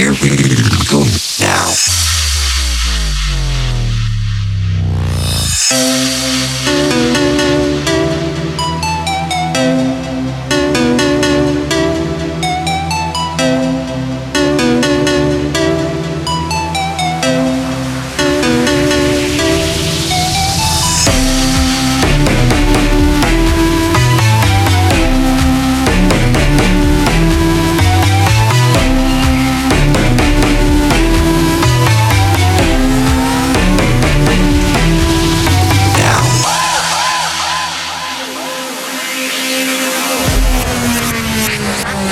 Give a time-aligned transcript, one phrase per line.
[0.00, 0.59] Here we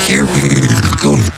[0.06, 0.66] Here we
[1.02, 1.37] go.